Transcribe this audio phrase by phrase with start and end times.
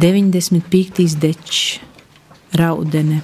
[0.00, 1.16] 95.
[1.20, 1.80] dečs,
[2.52, 3.20] Raudene,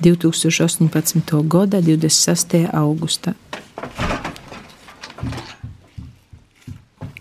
[0.00, 1.48] 2018.
[1.48, 2.70] gada 26.
[2.72, 3.32] augustā.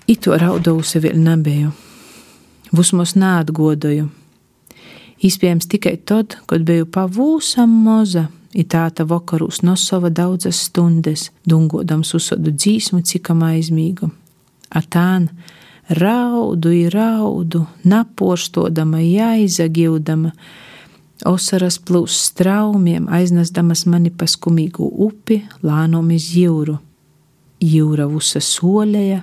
[0.07, 1.71] Ito raudojusi vēl nebiju,
[2.69, 4.11] vismaz neatgodoju.
[5.25, 12.53] Iespējams tikai tad, kad biju pavūsam moza, ir tāda vakarūs nosova daudzas stundas, dungodams uzsodu
[12.53, 14.13] dzīsmu, cikam aizmīgu.
[14.69, 15.33] Atāna
[15.89, 20.31] raudu, raudu, napoštodama, jāizagildama,
[21.25, 26.77] osaras plūs straumiem, aiznesdamas mani pa skumīgu upi, lānom iz jūru.
[27.65, 29.21] Jūra vusa soļēja,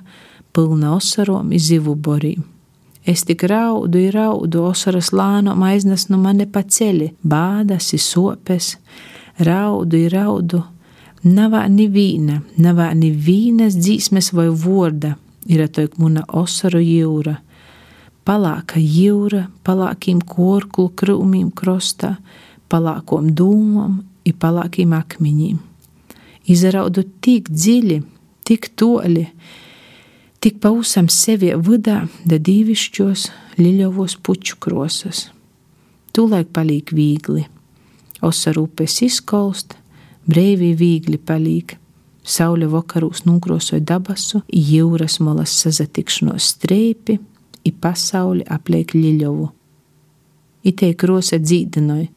[0.53, 2.43] pilna osarom iz zivu borīm.
[3.05, 8.77] Es tik raudu, raudu, osaras lānom aiznes no mani pa ceļi, bādas, sopes,
[9.43, 10.63] raudu, raudu.
[11.23, 17.39] Nav nevīna, nav nevīnas dzīsmes vai vorda, ir atauk muna osaru jūra,
[18.27, 22.17] palāka jūra, palākiem korklu krūmīm krostā,
[22.71, 25.59] palākom dūmam un palākiem akmeņiem.
[26.51, 28.01] Izraudu tik dziļi,
[28.47, 29.27] tik toļi,
[30.43, 35.29] tik pausam sevi vidā, da dīvišķos liļovos puču krosas.
[36.13, 37.47] Tūlaik paliek viegli,
[38.23, 39.77] osaru upes izkolst,
[40.29, 41.77] brīvi viegli paliek,
[42.23, 47.19] Saule vakarūs nokrosoja dabasu, jūras molas sazatikšanos streipi,
[47.65, 49.49] i pasauli apliek ļiļovu.
[50.67, 52.09] Itei krosa dzīdinoja,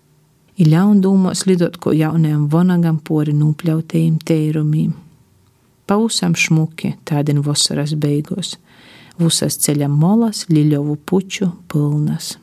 [0.56, 4.94] i ļaundūmos lidot ko jaunajam vonagam pori nūpļautajiem teirumiem.
[5.86, 8.56] Pausam šmuki tādien vasaras beigos,
[9.20, 12.36] vusas ceļam molas ļiļovu puču pilnas.